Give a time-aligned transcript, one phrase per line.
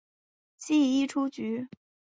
[0.57, 1.67] 记一出局。